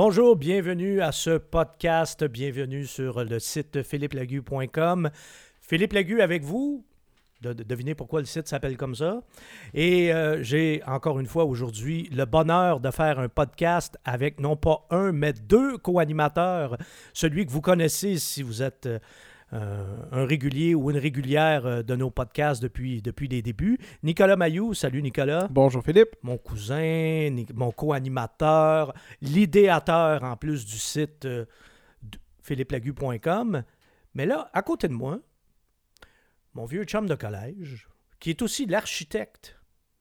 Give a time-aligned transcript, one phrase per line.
[0.00, 5.10] Bonjour, bienvenue à ce podcast, bienvenue sur le site philippelagu.com.
[5.60, 6.84] Philippe Lagu avec vous.
[7.40, 9.22] De, de- devinez pourquoi le site s'appelle comme ça.
[9.74, 14.54] Et euh, j'ai encore une fois aujourd'hui le bonheur de faire un podcast avec non
[14.54, 16.76] pas un, mais deux co-animateurs.
[17.12, 18.98] Celui que vous connaissez si vous êtes euh,
[19.52, 23.78] un régulier ou une régulière euh, de nos podcasts depuis, depuis les débuts.
[24.02, 26.16] Nicolas Mayou, salut Nicolas Bonjour Philippe.
[26.22, 31.46] mon cousin, mon co-animateur, l'idéateur en plus du site euh,
[32.42, 33.62] philippelagu.com.
[34.14, 35.20] Mais là, à côté de moi,
[36.54, 37.88] mon vieux chum de collège,
[38.20, 39.57] qui est aussi l'architecte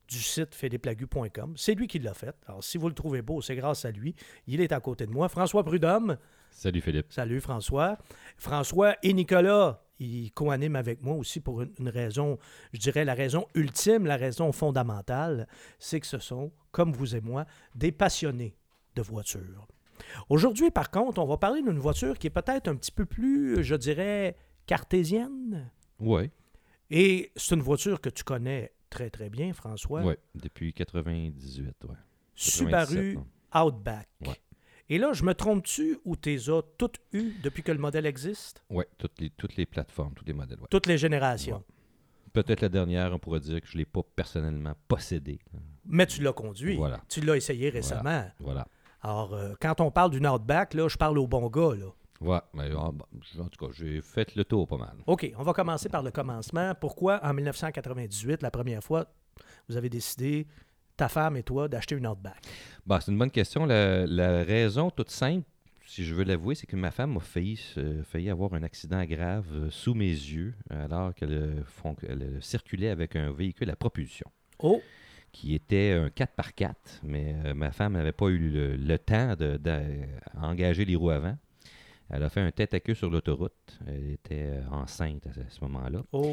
[0.08, 1.54] du site philippelagu.com.
[1.58, 2.36] C'est lui qui l'a fait.
[2.48, 4.16] Alors, si vous le trouvez beau, c'est grâce à lui.
[4.48, 5.30] Il est à côté de moi.
[5.30, 6.18] François Prudhomme.
[6.52, 7.12] Salut Philippe.
[7.12, 7.98] Salut François.
[8.38, 12.38] François et Nicolas, ils co-animent avec moi aussi pour une, une raison,
[12.74, 15.48] je dirais la raison ultime, la raison fondamentale,
[15.80, 18.55] c'est que ce sont, comme vous et moi, des passionnés
[18.96, 19.68] de voitures.
[20.30, 23.64] Aujourd'hui, par contre, on va parler d'une voiture qui est peut-être un petit peu plus,
[23.64, 25.71] je dirais, cartésienne.
[25.99, 26.32] Ouais,
[26.92, 30.02] Et c'est une voiture que tu connais très très bien, François.
[30.04, 31.96] ouais, depuis 98, ouais.
[32.35, 33.27] Subaru 97, non.
[33.66, 34.07] Outback.
[34.26, 34.35] Ouais.
[34.90, 38.63] Et là, je me trompe-tu ou t'es as toutes eues depuis que le modèle existe?
[38.70, 40.68] Ouais, toutes les, toutes les plateformes, tous les modèles, ouais.
[40.70, 41.63] Toutes les générations.
[42.32, 45.40] Peut-être la dernière, on pourrait dire que je ne l'ai pas personnellement possédé.
[45.85, 46.76] Mais tu l'as conduit.
[46.76, 47.02] Voilà.
[47.10, 48.26] Tu l'as essayé récemment.
[48.40, 48.68] Voilà.
[49.02, 51.76] Alors, euh, quand on parle d'une Outback, là, je parle au bon gars.
[51.76, 51.88] Là.
[52.21, 54.96] Ouais, mais ah, bon, je- en tout cas, j'ai fait le tour pas mal.
[55.05, 56.74] OK, on va commencer par le commencement.
[56.79, 59.05] Pourquoi, en 1998, la première fois,
[59.70, 60.48] vous avez décidé,
[60.96, 62.41] ta femme et toi, d'acheter une Outback?
[62.85, 63.65] Bah, c'est une bonne question.
[63.65, 65.46] La, la raison toute simple,
[65.85, 67.56] si je veux l'avouer, c'est que ma femme a failli,
[68.03, 71.63] failli avoir un accident grave euh, sous mes yeux alors qu'elle euh,
[72.09, 74.30] euh, circulait avec un véhicule à propulsion.
[74.59, 74.81] Oh,
[75.31, 79.59] qui était un 4x4, mais euh, ma femme n'avait pas eu le, le temps de-
[80.34, 81.38] d'engager les roues avant.
[82.09, 83.79] Elle a fait un tête à queue sur l'autoroute.
[83.85, 86.03] Elle était euh, enceinte à ce, moment-là.
[86.13, 86.25] oh.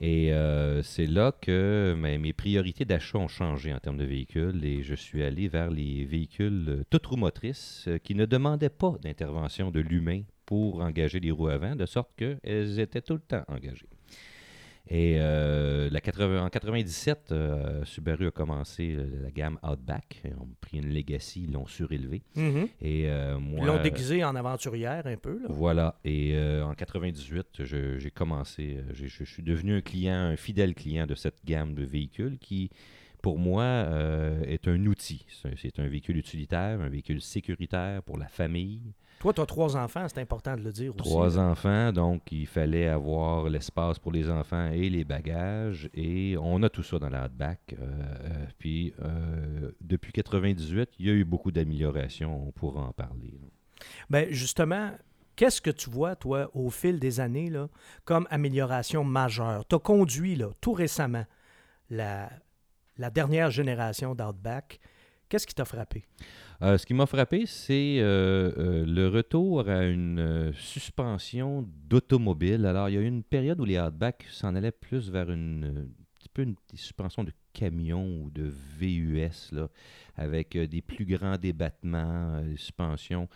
[0.00, 4.64] Et euh, c'est là que mes, mes priorités d'achat ont changé en termes de véhicules
[4.64, 8.96] et je suis allé vers les véhicules euh, toutes roues motrices qui ne demandaient pas
[9.02, 13.44] d'intervention de l'humain pour engager les roues avant, de sorte qu'elles étaient tout le temps
[13.48, 13.88] engagées.
[14.90, 20.20] Et euh, la 80 en 97, euh, Subaru a commencé euh, la gamme Outback.
[20.26, 22.22] Ils ont pris une Legacy, ils l'ont surélevé.
[22.36, 22.68] Mhm.
[22.82, 25.38] Et euh, Ils l'ont déguisé en aventurière un peu.
[25.42, 25.46] Là.
[25.48, 25.98] voilà.
[26.04, 31.14] Et en 98, je- j'ai commencé, je suis devenu un client, un fidèle client de
[31.14, 32.68] cette gamme de véhicules qui,
[33.24, 35.24] pour moi, euh, est un outil.
[35.56, 38.92] C'est un véhicule utilitaire, un véhicule sécuritaire pour la famille.
[39.20, 41.08] Toi, tu as trois enfants, c'est important de le dire aussi.
[41.08, 45.88] Trois enfants, donc il fallait avoir l'espace pour les enfants et les bagages.
[45.94, 47.24] Et on a tout ça dans la.
[47.24, 52.46] Euh, euh, puis, euh, depuis 98, il y a eu beaucoup d'améliorations.
[52.48, 53.40] On pourra en parler.
[54.10, 54.90] Ben, justement,
[55.34, 57.70] qu'est-ce que tu vois, toi, au fil des années, là,
[58.04, 59.66] comme amélioration majeure?
[59.66, 61.24] Tu as conduit, là, tout récemment,
[61.88, 62.28] la,
[62.98, 64.80] la dernière génération d'Outback.
[65.28, 66.04] Qu'est-ce qui t'a frappé?
[66.62, 72.66] Euh, ce qui m'a frappé, c'est euh, euh, le retour à une suspension d'automobile.
[72.66, 75.88] Alors, il y a eu une période où les Outback s'en allaient plus vers une,
[76.74, 79.54] suspension de camion ou de VUS,
[80.16, 83.28] avec des plus grands débattements, des suspensions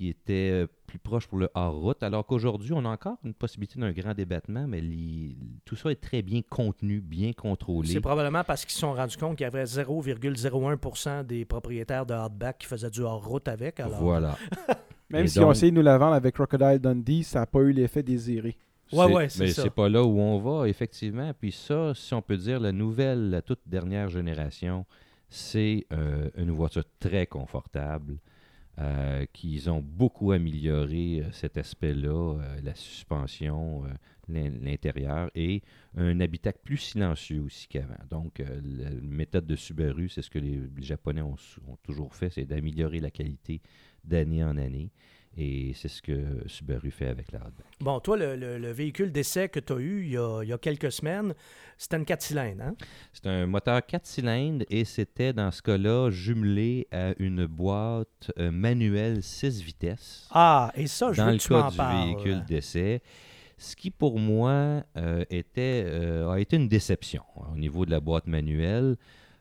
[0.00, 3.78] qui étaient euh, plus proches pour le hors-route, alors qu'aujourd'hui, on a encore une possibilité
[3.78, 7.88] d'un grand débattement, mais les- tout ça est très bien contenu, bien contrôlé.
[7.90, 12.14] C'est probablement parce qu'ils se sont rendus compte qu'il y avait 0,01% des propriétaires de
[12.14, 13.78] Outback qui faisaient du hors-route avec.
[13.80, 14.38] Alors, Voilà.
[15.10, 17.72] Même si on essayé de nous la vendre avec Crocodile Dundee, ça n'a pas eu
[17.72, 18.56] l'effet désiré.
[18.92, 21.30] Ouais, C'est- ouais, c'est mais c'est pas là où on va, effectivement.
[21.38, 24.86] Puis ça, si on peut dire, la nouvelle, la toute dernière génération,
[25.28, 28.16] c'est euh, une voiture très confortable,
[28.80, 33.84] euh, qu'ils ont beaucoup amélioré euh, cet aspect-là, euh, la suspension,
[34.28, 35.62] l'in- l'intérieur, et
[35.96, 37.94] un habitacle plus silencieux aussi qu'avant.
[38.08, 41.36] Donc, la méthode de Subaru, c'est ce que les, Japonais ont
[41.82, 43.60] toujours fait, c'est d'améliorer la qualité
[44.04, 44.90] d'année en année.
[45.38, 47.64] Et c'est ce que Subaru fait avec la Outback.
[47.80, 50.48] Bon, toi, le, le- le véhicule d'essai que tu as eu il y a, il
[50.48, 51.34] y a quelques semaines,
[51.78, 52.74] c'était une 4 cylindres, hein?
[53.12, 58.50] C'est un moteur 4 cylindres et c'était dans ce cas-là jumelé à une boîte euh,
[58.50, 62.06] manuelle 6 vitesses Ah, et ça, je dans veux le que tu cas du parles.
[62.08, 63.00] véhicule d'essai.
[63.56, 67.90] Ce qui pour moi euh, était, euh, a été une déception hein, au niveau de
[67.92, 68.96] la boîte manuelle.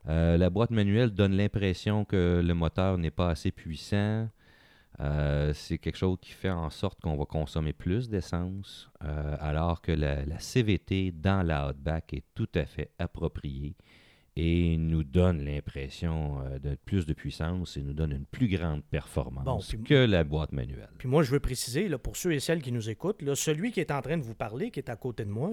[0.08, 4.30] Euh, la boîte manuelle donne l'impression que le moteur n'est pas assez puissant.
[5.02, 9.82] Euh, c'est quelque chose qui fait en sorte qu'on va consommer plus d'essence, euh, alors
[9.82, 13.76] que la, la CVT dans la Outback est tout à fait appropriée
[14.36, 18.84] et nous donne l'impression euh, de plus de puissance et nous donne une plus grande
[18.84, 20.90] performance Bon, puis- que la boîte manuelle.
[20.98, 23.72] Puis moi, je veux préciser, là, pour ceux et celles qui nous écoutent, là, celui
[23.72, 25.50] qui est en train de vous parler, qui est à côté de moi,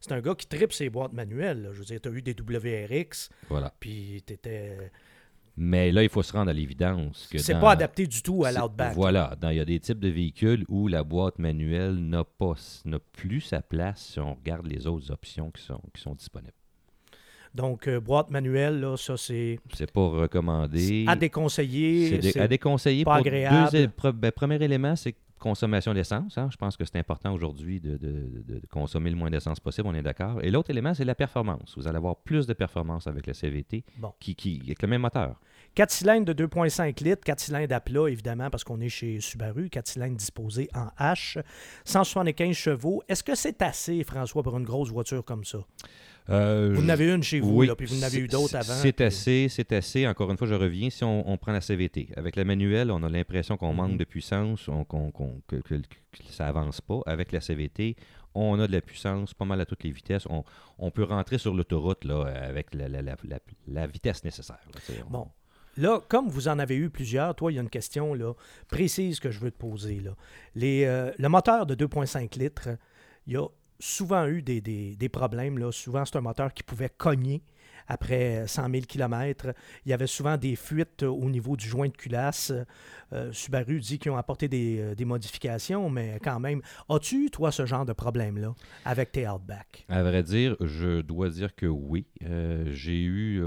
[0.00, 1.62] c'est un gars qui tripe ses boîtes manuelles.
[1.62, 1.68] là.
[1.72, 3.72] Je veux dire, tu as eu des WRX, Voilà.
[3.80, 4.90] puis tu étais.
[5.56, 8.44] Mais là, il faut se rendre à l'évidence que C'est dans- pas adapté du tout
[8.44, 8.94] à l'Outback.
[8.94, 9.36] Voilà.
[9.40, 12.54] Dans- Il y a des types de véhicules où la boîte manuelle n'a pas
[12.86, 16.52] n'a plus sa place si on regarde les autres options qui sont, qui sont disponibles.
[17.52, 21.04] Donc, euh, boîte manuelle, là, ça, c'est C'est pas recommandé.
[21.08, 22.08] à déconseiller.
[22.22, 23.04] C'est dé- à déconseiller.
[23.04, 23.70] pas pour agréable.
[23.72, 26.38] deux ben, premier élément, c'est consommation d'essence.
[26.38, 26.48] hein.
[26.52, 29.88] Je pense que c'est important aujourd'hui de, de- de- de consommer le moins d'essence possible,
[29.88, 30.40] on est d'accord.
[30.42, 31.74] Et l'autre élément, c'est la performance.
[31.76, 34.12] Vous allez avoir plus de performance avec le CVT Bon.
[34.20, 35.40] qui, qui, avec le même moteur.
[35.74, 39.68] 4 cylindres de 2,5 litres, 4 cylindres à plat, évidemment, parce qu'on est chez Subaru,
[39.70, 41.40] 4 cylindres disposés en H,
[41.84, 43.02] 175 chevaux.
[43.08, 45.58] Est-ce que c'est assez, François, pour une grosse voiture comme ça?
[46.28, 48.54] Euh, Vous en avez une chez vous, oui, là, puis vous en avez eu d'autres
[48.54, 48.74] avant.
[48.74, 50.06] C'est puis- assez, c'est assez.
[50.06, 52.08] Encore une fois, je reviens, si on, on prend la CVT.
[52.16, 53.96] Avec la manuelle, on a l'impression qu'on manque Mhm.
[53.98, 55.78] de puissance, on- que, que- que
[56.30, 57.00] ça avance pas.
[57.06, 57.96] Avec la CVT,
[58.34, 60.26] on a de la puissance, pas mal à toutes les vitesses.
[60.30, 60.44] On,
[60.78, 63.16] on peut rentrer sur l'autoroute là, avec la, la- la-
[63.66, 64.60] la- vitesse nécessaire.
[64.72, 65.26] là, Bon.
[65.76, 68.34] Là, comme vous en avez eu plusieurs, toi, il y a une question là,
[68.68, 70.00] précise que je veux te poser.
[70.00, 70.10] Là.
[70.54, 72.68] Les, euh, le moteur de 2,5 litres,
[73.26, 73.46] il y a
[73.80, 75.58] souvent eu des, problèmes.
[75.58, 75.72] Là.
[75.72, 77.42] Souvent, c'est un moteur qui pouvait cogner
[77.88, 79.52] après 100 000 km.
[79.84, 82.52] Il y avait souvent des fuites au niveau du joint de culasse.
[83.12, 87.50] Euh, Subaru dit qu'ils ont apporté des, euh, des modifications, mais quand même, as-tu, toi,
[87.50, 88.54] ce genre de problème-là
[88.84, 89.86] avec tes Outback?
[89.88, 92.06] À vrai dire, je dois dire que oui.
[92.24, 93.42] Euh, j'ai eu,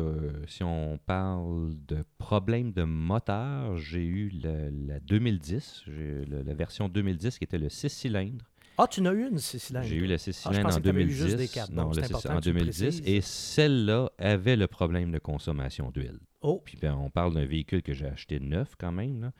[0.47, 6.53] si on parle de problème de moteur, j'ai eu la, la 2010, j'ai le- la
[6.53, 8.43] version 2010 qui était le 6 cylindres.
[8.77, 9.85] Ah, tu n'as eu une 6 cylindres?
[9.87, 11.15] J'ai eu le 6 Ah, en que t'avais eu 2010.
[11.15, 11.71] juste des quatre.
[11.71, 12.81] Non, Bon, le c'est 6 important en que tu le 2010.
[12.81, 13.01] précises.
[13.05, 16.19] Et celle-là avait le problème de consommation d'huile.
[16.41, 19.31] Oh, Puis ben, on parle d'un véhicule que j'ai acheté neuf quand même, là,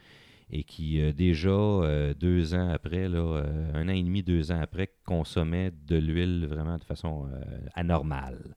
[0.52, 4.52] et qui euh, déjà euh, deux ans après, là, euh, un an et demi, deux
[4.52, 7.28] ans après, consommait de l'huile vraiment de façon
[7.74, 8.56] anormale.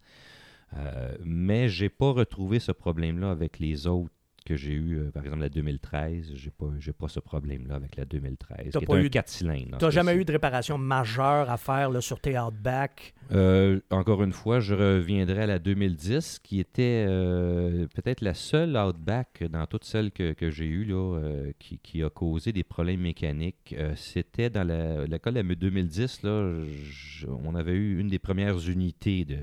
[1.25, 4.13] Mais j'ai pas retrouvé ce problème-là avec les autres
[4.47, 6.33] que j'ai eu, euh, par exemple la 2013.
[6.35, 8.71] J'ai pas, j'ai pas ce problème-là avec la 2013.
[8.73, 9.75] T'as pas eu- 4 cylindres.
[9.75, 13.13] en Tu n'as ce jamais eu de réparation majeure à faire là, sur tes Outback?
[13.33, 18.77] Euh, encore une fois, je reviendrai à la 2010, qui était euh, peut-être la seule
[18.77, 21.21] Outback dans toutes celles que, que j'ai eues là,
[21.59, 23.75] qui, qui a causé des problèmes mécaniques.
[23.97, 25.19] C'était dans la, la
[25.57, 29.37] 2010, là, je- on avait eu une des premières unités de,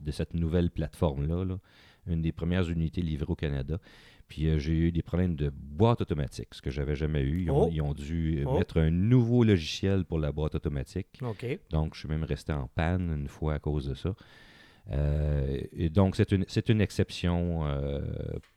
[0.00, 1.58] de cette nouvelle plateforme-là, là,
[2.06, 3.78] une des premières unités livrées au Canada.
[4.28, 7.42] Puis euh, j'ai eu des problèmes de boîte automatique, ce que j'avais jamais eu.
[7.44, 7.70] Ils ont, Oh.
[7.72, 8.58] ils ont dû euh, Oh.
[8.58, 11.20] mettre un nouveau logiciel pour la boîte automatique.
[11.70, 14.14] Donc, je suis même resté en panne une fois à cause de ça.
[14.90, 18.00] Euh, et donc, c'est une, une exception euh,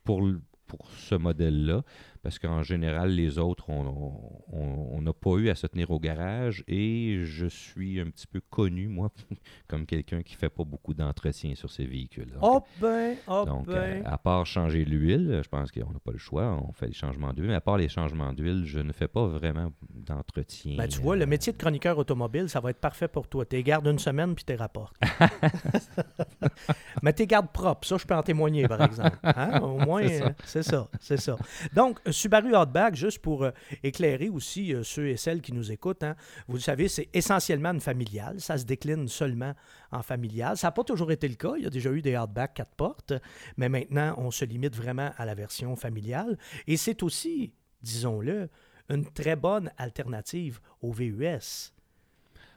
[0.04, 0.22] pour,
[0.66, 1.82] pour ce modèle-là,
[2.22, 7.20] parce qu'en général, les autres, on n'a pas eu à se tenir au garage et
[7.24, 9.10] je suis un petit peu connu, moi,
[9.68, 12.30] comme quelqu'un qui fait pas beaucoup d'entretien sur ces véhicules.
[12.32, 14.06] Donc, Oh ben, oh donc, euh, ben.
[14.06, 17.32] à part changer l'huile, je pense qu'on n'a pas le choix, on fait des changements
[17.32, 20.76] d'huile, mais à part les changements d'huile, je ne fais pas vraiment d'entretien.
[20.76, 23.44] Ben, tu vois, le euh, métier de chroniqueur automobile, ça va être parfait pour toi.
[23.46, 24.96] Tu gardes une semaine puis tu rapportes.
[27.02, 27.86] Mais tu gardes propre.
[27.86, 29.18] Ça, je peux en témoigner, par exemple.
[29.24, 29.60] Hein?
[29.60, 30.26] Au moins, C'est ça.
[30.26, 30.88] euh, c'est ça.
[31.00, 31.36] C'est ça.
[31.74, 33.50] Donc, euh, Subaru Outback, juste pour euh,
[33.82, 36.16] éclairer aussi euh, ceux et celles qui nous écoutent, hein,
[36.48, 38.40] vous le savez, c'est essentiellement une familiale.
[38.40, 39.54] Ça se décline seulement
[39.90, 40.56] en familiale.
[40.56, 41.54] Ça n'a pas toujours été le cas.
[41.56, 43.12] Il y a déjà eu des Outback 4 portes,
[43.56, 46.38] mais maintenant, on se limite vraiment à la version familiale.
[46.66, 47.52] Et c'est aussi,
[47.82, 48.48] disons-le,
[48.88, 51.72] une très bonne alternative au VUS.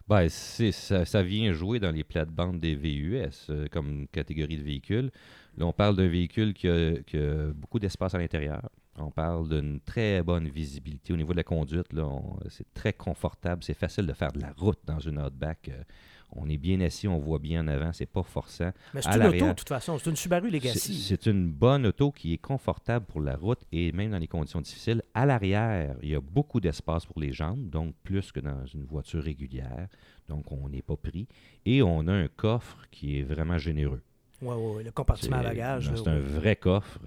[0.07, 5.09] Ben, ça, vient jouer dans les plates-bandes des VUS euh, comme catégorie de véhicule.
[5.57, 8.69] Là, on parle d'un véhicule qui a beaucoup d'espace à l'intérieur.
[8.97, 11.11] On parle d'une très bonne visibilité.
[11.11, 13.63] Au niveau de la conduite, on- c'est très confortable.
[13.63, 15.67] C'est facile de faire de la route dans une Outback.
[15.69, 15.83] Euh,
[16.31, 17.91] on est bien assis, on voit bien en avant.
[17.91, 18.71] C'est pas forçant.
[18.93, 19.97] Mais c'est une auto, de toute façon.
[19.97, 20.95] C'est une Subaru Legacy.
[21.01, 24.61] c'est une bonne auto qui est confortable pour la route et même dans les conditions
[24.61, 25.01] difficiles.
[25.13, 28.85] À l'arrière, il y a beaucoup d'espace pour les jambes, donc plus que dans une
[28.85, 29.87] voiture régulière.
[30.29, 31.27] Donc, on n'est pas pris.
[31.65, 34.01] Et on a un coffre qui est vraiment généreux.
[34.41, 35.91] Ouais, ouais, le compartiment à bagages.
[35.95, 36.19] C'est un ouais.
[36.19, 36.99] vrai coffre.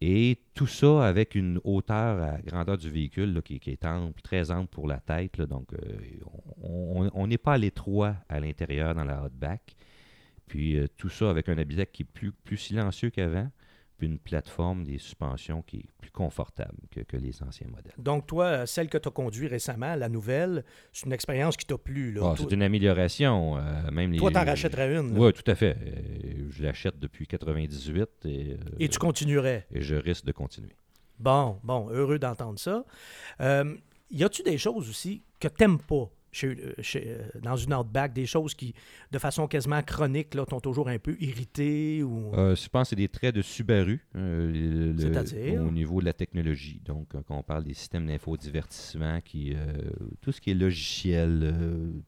[0.00, 4.68] Et tout ça avec une hauteur à grandeur du véhicule qui, est ample, très ample
[4.68, 5.40] pour la tête.
[5.40, 5.98] donc, euh,
[6.62, 9.76] on- n'est pas à l'étroit à l'intérieur dans la Outback.
[10.46, 13.50] Puis euh, tout ça avec un habitacle qui est plus, plus silencieux qu'avant,
[14.04, 17.92] une plateforme des suspensions qui est plus confortable que, que les anciens modèles.
[17.98, 21.66] Donc, toi, euh, celle que tu as conduite récemment, la nouvelle, c'est une expérience qui
[21.66, 22.12] t'a plu.
[22.12, 22.20] Là.
[22.24, 23.56] Ah, toi, c'est une amélioration.
[23.58, 25.16] euh, même les, toi, t'en rachèterais une.
[25.18, 25.76] Oui, tout à fait.
[25.76, 29.66] Euh, je l'achète depuis 98 et, euh, Et tu continuerais.
[29.72, 30.72] et je risque de continuer.
[31.18, 32.84] Bon, bon, heureux d'entendre ça.
[34.10, 38.12] Y a-tu des choses aussi que t'aimes pas chez, euh, chez, euh, dans une Outback,
[38.12, 38.74] des choses qui,
[39.12, 42.34] de façon quasiment chronique, là, t'ont toujours un peu irrité ou...
[42.34, 45.62] Euh, je pense que c'est des traits de Subaru euh, le- le- C'est-à-dire?
[45.62, 46.80] au niveau de la technologie.
[46.84, 49.54] Donc, quand on parle des systèmes d'infodivertissement, qui,
[50.20, 51.54] tout ce qui est logiciel,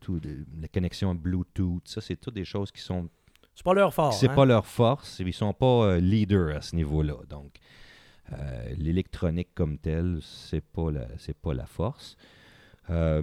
[0.00, 0.20] tout,
[0.60, 3.08] la connexion Bluetooth, ça, c'est toutes des choses qui sont
[3.54, 4.12] C'est pas leur fort.
[4.12, 4.34] c'est hein?
[4.34, 7.14] pas leur force, ils sont pas euh, leaders à ce niveau-là.
[7.28, 7.56] Donc,
[8.32, 12.16] euh, l'électronique comme telle, c'est pas la, c'est pas la force.
[12.90, 13.22] Euh,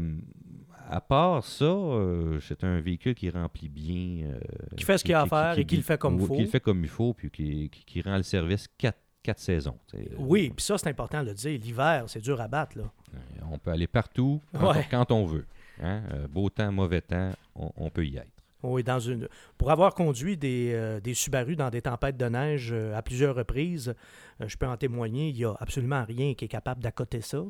[0.90, 4.28] à part ça, euh, c'est un véhicule qui remplit bien.
[4.28, 4.40] euh,
[4.78, 6.36] Qui fait ce qu'il y a à faire et qui le fait comme il faut.
[6.36, 9.78] Qui le fait comme il faut, puis qui, rend le service quatre, quatre saisons.
[10.18, 11.60] Oui, puis ça, c'est important de le dire.
[11.60, 12.86] L'hiver, c'est dur à battre, là.
[13.14, 13.18] Euh,
[13.52, 14.88] On peut aller partout, quand, Ouais.
[14.90, 15.46] quand on veut.
[15.82, 16.02] hein.
[16.30, 18.28] Beau temps, mauvais temps, on, on peut y être.
[18.66, 19.28] Oui, dans une.
[19.58, 23.94] Pour avoir conduit des, euh, des Subaru dans des tempêtes de neige à plusieurs reprises,
[24.40, 27.44] je peux en témoigner, il n'y a absolument rien qui est capable d'accoter ça.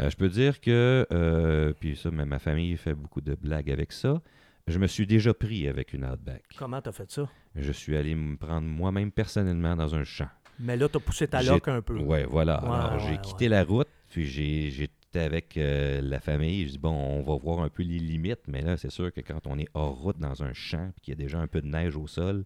[0.00, 3.70] Euh, je peux dire que, euh, puis ça, ma ma famille fait beaucoup de blagues
[3.70, 4.20] avec ça.
[4.66, 6.42] Je me suis déjà pris avec une Outback.
[6.58, 7.28] Comment t'as fait ça?
[7.54, 10.28] Je suis allé me prendre moi-même personnellement dans un champ.
[10.58, 11.98] Mais là, t'as poussé ta loque un peu.
[11.98, 12.62] Ouais, voilà.
[12.64, 13.20] Ouais, Alors, ouais, j'ai ouais.
[13.20, 16.64] quitté la route, puis j'ai- j'étais avec euh, la famille.
[16.66, 19.20] Je dis, bon, on va voir un peu les limites, mais là, c'est sûr que
[19.20, 21.60] quand on est hors route dans un champ, puis qu'il y a déjà un peu
[21.60, 22.44] de neige au sol,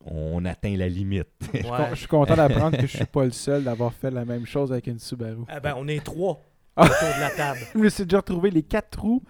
[0.00, 1.28] on atteint la limite.
[1.52, 1.60] Ouais.
[1.90, 4.70] Je suis content d'apprendre que je suis pas le seul d'avoir fait la même chose
[4.72, 5.44] avec une Subaru.
[5.54, 6.50] Eh ben, on est trois Ah.
[6.76, 7.60] Autour de la table.
[7.74, 9.22] Je me suis déjà retrouvé les quatre roues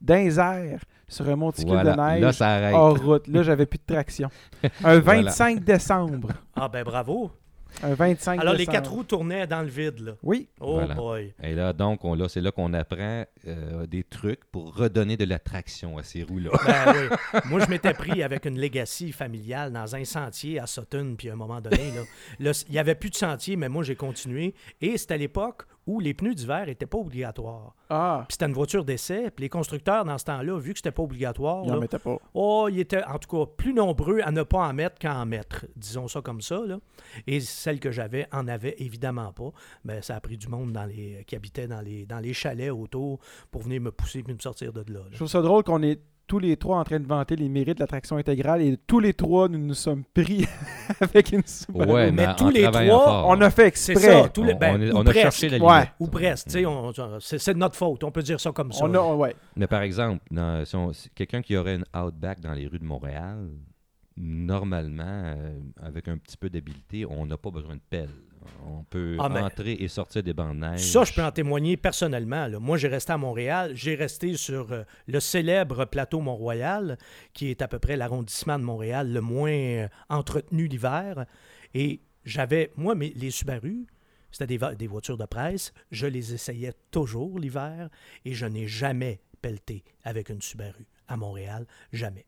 [0.00, 1.92] dans les airs sur un monticule voilà.
[1.94, 2.74] de neige Là, ça arrête.
[2.74, 3.26] hors route.
[3.28, 4.28] Là, j'avais plus de traction.
[4.84, 6.28] Un 25 décembre.
[6.54, 7.30] Ah ben bravo.
[7.84, 8.72] Un 25 Alors, les décembre.
[8.78, 10.12] quatre roues tournaient dans le vide, là.
[10.24, 10.48] Oui.
[10.60, 10.94] Oh Voilà.
[10.94, 11.32] boy.
[11.40, 15.24] Et là, donc, on, là, c'est là qu'on apprend euh, des trucs pour redonner de
[15.24, 16.50] la traction à ces roues-là.
[16.66, 16.94] Ben
[17.34, 17.40] oui.
[17.46, 21.34] Moi, je m'étais pris avec une legacy familiale dans un sentier à Sutton, puis à
[21.34, 22.02] un moment donné, là,
[22.40, 24.52] là, il n'y avait plus de sentier, mais moi, j'ai continué.
[24.80, 27.74] Et c'était à l'époque où les pneus d'hiver n'étaient pas obligatoires.
[27.88, 30.92] Ah, Puis c'était une voiture d'essai, puis les constructeurs, dans ce temps-là, vu que c'était
[30.92, 32.16] pas obligatoire, il en là, mettait pas.
[32.34, 35.26] oh, ils étaient en tout cas plus nombreux à ne pas en mettre qu'à en
[35.26, 35.66] mettre.
[35.74, 36.60] Disons ça comme ça.
[36.64, 36.78] Là.
[37.26, 39.50] Et celle que j'avais en avait évidemment pas.
[39.84, 42.70] Mais ça a pris du monde dans les, qui habitait dans les, dans les chalets
[42.70, 43.18] autour
[43.50, 45.00] pour venir me pousser puis me sortir de là.
[45.00, 45.06] là.
[45.10, 47.78] Je trouve ça drôle qu'on est tous les trois en train de vanter les mérites
[47.78, 50.46] de la traction intégrale et tous les trois, nous nous sommes pris
[51.00, 51.90] avec une Subaru.
[51.90, 53.26] Ouais, mais mais, tous en les trois, fort.
[53.26, 54.22] On a fait C'est exprès.
[54.22, 55.20] ça, tous les, On- ben, on, est- ou on a presque.
[55.22, 55.72] cherché la Ouais.
[55.74, 55.88] limite.
[55.98, 58.70] Ou presque, tu sais, on- c'est c'est de notre faute, on peut dire ça comme
[58.70, 58.84] ça.
[58.84, 59.34] On a, ouais.
[59.56, 62.78] Mais par exemple, dans- si on- si quelqu'un qui aurait une Outback dans les rues
[62.78, 63.48] de Montréal,
[64.16, 68.08] normalement, euh, avec un petit peu d'habileté, on n'a pas besoin de pelle.
[68.66, 70.80] On peut Ah, mais- entrer et sortir des bancs de neige.
[70.80, 72.46] Ça, je peux en témoigner personnellement.
[72.46, 72.58] là.
[72.58, 73.72] Moi, j'ai resté à Montréal.
[73.74, 76.96] J'ai resté sur euh, le célèbre plateau Mont-Royal,
[77.34, 81.26] qui est à peu près l'arrondissement de Montréal le moins euh, entretenu l'hiver.
[81.74, 83.86] Et j'avais, moi, mes, les Subaru,
[84.30, 85.72] c'était des, des voitures de presse.
[85.90, 87.88] Je les essayais toujours l'hiver
[88.24, 91.66] et je n'ai jamais pelleté avec une Subaru à Montréal.
[91.92, 92.26] Jamais.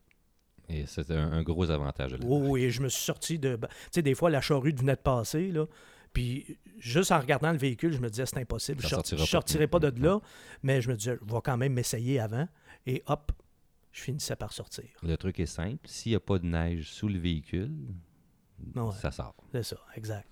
[0.69, 2.13] Et c'est un, un gros avantage.
[2.23, 3.55] Oui, oui, et je me suis sorti de.
[3.57, 5.65] ben, Tu sais, des fois, la charrue venait de passer, là.
[6.13, 8.81] Puis, juste en regardant le véhicule, je me disais, c'est impossible.
[8.83, 9.25] Ça Je pas.
[9.25, 10.19] sortirai pas de là.
[10.61, 12.47] Mais je me disais, je vais quand même m'essayer avant.
[12.85, 13.31] Et hop,
[13.91, 14.85] je finissais par sortir.
[15.01, 15.87] Le truc est simple.
[15.87, 17.71] S'il n'y a pas de neige sous le véhicule,
[18.75, 18.91] Ouais.
[19.01, 19.35] ça sort.
[19.51, 20.29] C'est ça, exact.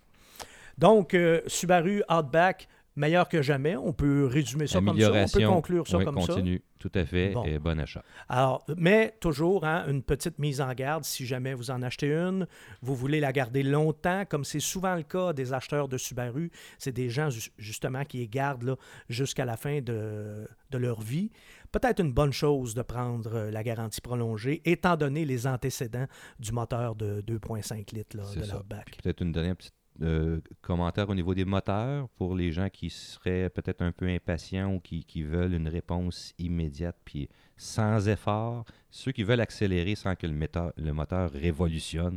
[0.78, 3.76] Donc, euh, Subaru Outback, meilleur que jamais.
[3.76, 5.12] On peut résumer ça comme ça.
[5.12, 6.28] On peut conclure ça oui, comme ça.
[6.34, 6.62] continue.
[6.80, 7.30] Tout à fait.
[7.30, 7.44] Bon.
[7.44, 8.04] Et bon achat.
[8.28, 12.48] Alors, mais toujours, hein, une petite mise en garde, si jamais vous en achetez une,
[12.82, 16.92] vous voulez la garder longtemps, comme c'est souvent le cas des acheteurs de Subaru, c'est
[16.92, 18.78] des gens ju- justement qui les gardent
[19.10, 21.30] jusqu'à la fin de, de leur vie.
[21.72, 26.08] Peut-être une bonne chose de prendre euh, la garantie prolongée, étant donné les antécédents
[26.40, 28.98] du moteur de 2,5 litres là, de l'Outback.
[29.02, 33.50] Peut-être une dernière petite euh, commentaire au niveau des moteurs pour les gens qui seraient
[33.50, 38.66] peut-être un peu impatients ou qui, qui veulent une réponse immédiate puis sans effort.
[38.90, 42.16] Ceux qui veulent accélérer sans que le, moteur- le moteur révolutionne,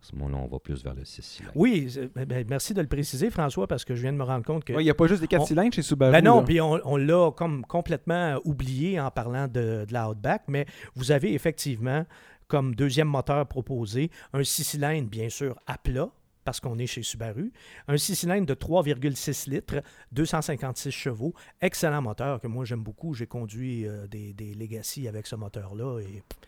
[0.00, 1.52] à ce moment-là, on va plus vers le 6 cylindres.
[1.56, 4.44] Oui, ben, ben, merci de le préciser, François, parce que je viens de me rendre
[4.44, 6.12] compte que Ouais, Il n'y a pas juste des 4 On- cylindres chez Subaru.
[6.12, 10.44] Ben non, puis on, on l'a comme complètement oublié en parlant de, de la Outback,
[10.46, 12.06] mais vous avez effectivement
[12.46, 16.08] comme deuxième moteur proposé un 6 cylindres, bien sûr, à plat,
[16.48, 17.52] parce qu'on est chez Subaru,
[17.88, 23.12] un 6 cylindres de 3,6 litres, 256 chevaux, excellent moteur que moi j'aime beaucoup.
[23.12, 26.38] J'ai conduit euh, des, des Legacy avec ce moteur-là et pff,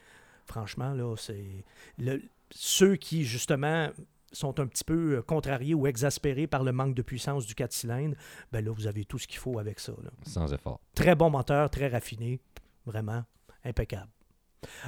[0.47, 1.65] franchement, là, c'est
[1.99, 3.91] le- ceux qui, justement,
[4.33, 7.71] sont un petit peu euh, contrariés ou exaspérés par le manque de puissance du 4
[7.75, 8.17] cylindres,
[8.53, 9.93] ben là, vous avez tout ce qu'il faut avec ça.
[10.03, 10.11] là.
[10.25, 10.81] Sans effort.
[10.95, 12.41] Très bon moteur, très raffiné,
[12.87, 13.23] vraiment
[13.67, 14.09] impeccable.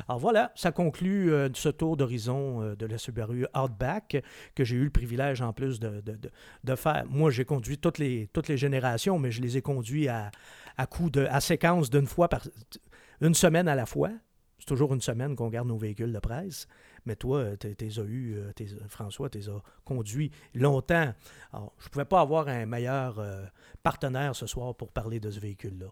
[0.09, 4.23] Alors voilà, ça conclut euh, ce tour d'horizon euh, de la Subaru Outback
[4.55, 6.19] que j'ai eu le privilège en plus de, de-
[6.65, 7.05] de- faire.
[7.09, 10.31] Moi, j'ai conduit toutes les, toutes les générations, mais je les ai conduits à,
[10.77, 12.47] à coup de à séquence d'une fois par
[13.21, 14.11] une semaine à la fois.
[14.59, 16.67] C'est toujours une semaine qu'on garde nos véhicules de presse.
[17.05, 18.37] Mais toi, euh, t'es t'es as eu,
[18.89, 21.13] François, tu les as conduits longtemps.
[21.53, 23.21] Alors, je ne pouvais pas avoir un meilleur
[23.83, 25.89] partenaire ce soir pour parler de ce véhicule-là.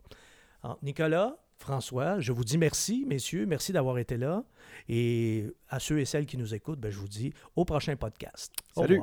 [0.83, 4.45] Nicolas, François, je vous dis merci, messieurs, merci d'avoir été là.
[4.89, 8.51] Et à ceux et celles qui nous écoutent, ben, je vous dis au prochain podcast.
[8.75, 9.03] Salut.